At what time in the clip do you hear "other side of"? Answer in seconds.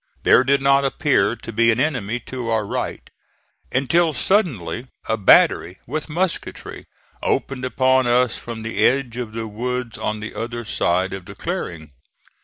10.33-11.25